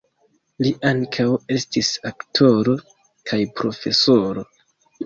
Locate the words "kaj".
3.31-3.41